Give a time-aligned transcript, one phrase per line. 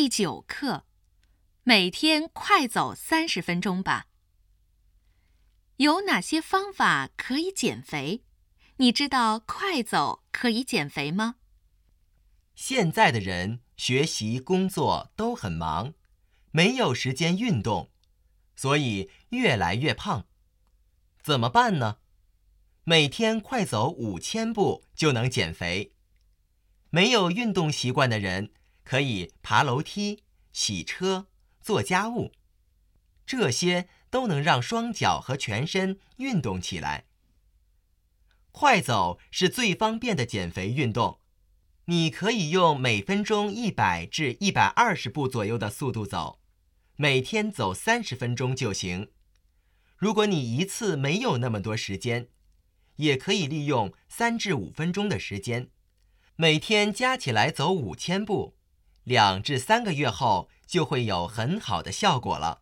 [0.00, 0.86] 第九课，
[1.62, 4.06] 每天快走三十分钟吧。
[5.76, 8.24] 有哪些方法可以减肥？
[8.78, 11.34] 你知道快走可以减肥吗？
[12.54, 15.92] 现在的人学习工作都很忙，
[16.50, 17.90] 没有时间运动，
[18.56, 20.26] 所以越来越胖。
[21.22, 21.98] 怎么办呢？
[22.84, 25.94] 每天快走五千步就能减肥。
[26.88, 28.54] 没有运动习惯的人
[28.90, 31.28] 可以爬楼梯、洗车、
[31.60, 32.32] 做家务，
[33.24, 37.06] 这些都能让双脚和全身运动起来。
[38.50, 41.20] 快走是最方便的减肥运动，
[41.84, 46.40] 你可以用每分钟一百至一百二十步左右的速度走，
[46.96, 49.12] 每天走三十分钟就行。
[49.96, 52.28] 如果你一次没有那么多时间，
[52.96, 55.70] 也可以利用三至五分钟的时间，
[56.34, 58.56] 每天加起来走五千步，
[59.04, 62.60] 两至三个月后就会有很好的效果了。